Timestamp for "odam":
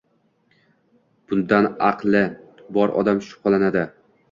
3.05-3.23